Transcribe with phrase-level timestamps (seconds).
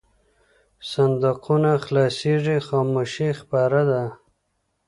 [0.91, 4.03] صندوقونه خلاصېږي خاموشي خپره ده.